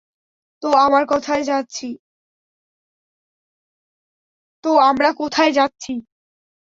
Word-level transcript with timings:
তো, 4.63 4.69
আমরা 4.87 5.09
কোথায় 5.13 5.51
যাচ্ছি? 5.51 5.91